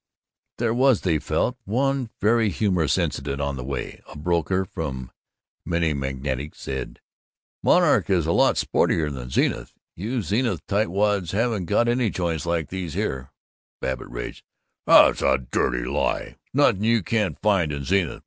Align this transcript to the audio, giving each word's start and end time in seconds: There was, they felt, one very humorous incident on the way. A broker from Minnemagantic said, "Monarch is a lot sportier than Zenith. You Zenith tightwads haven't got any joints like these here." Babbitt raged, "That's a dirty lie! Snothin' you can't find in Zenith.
There 0.57 0.73
was, 0.73 1.01
they 1.01 1.19
felt, 1.19 1.57
one 1.63 2.09
very 2.19 2.49
humorous 2.49 2.97
incident 2.97 3.39
on 3.39 3.55
the 3.55 3.63
way. 3.63 4.01
A 4.09 4.17
broker 4.17 4.65
from 4.65 5.11
Minnemagantic 5.63 6.55
said, 6.55 6.99
"Monarch 7.61 8.09
is 8.09 8.25
a 8.25 8.31
lot 8.31 8.55
sportier 8.55 9.13
than 9.13 9.29
Zenith. 9.29 9.75
You 9.95 10.23
Zenith 10.23 10.65
tightwads 10.65 11.33
haven't 11.33 11.65
got 11.65 11.87
any 11.87 12.09
joints 12.09 12.47
like 12.47 12.69
these 12.69 12.95
here." 12.95 13.29
Babbitt 13.79 14.09
raged, 14.09 14.43
"That's 14.87 15.21
a 15.21 15.37
dirty 15.37 15.85
lie! 15.87 16.37
Snothin' 16.51 16.83
you 16.83 17.03
can't 17.03 17.39
find 17.39 17.71
in 17.71 17.83
Zenith. 17.85 18.19